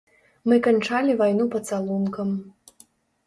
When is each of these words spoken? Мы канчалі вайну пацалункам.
Мы 0.51 0.55
канчалі 0.67 1.11
вайну 1.19 1.45
пацалункам. 1.55 2.29